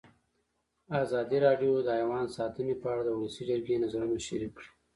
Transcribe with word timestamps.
ازادي 1.03 1.37
راډیو 1.45 1.73
د 1.81 1.87
حیوان 1.97 2.25
ساتنه 2.37 2.73
په 2.81 2.87
اړه 2.93 3.01
د 3.05 3.09
ولسي 3.15 3.43
جرګې 3.49 3.75
نظرونه 3.83 4.15
شریک 4.27 4.51
کړي. 4.57 4.69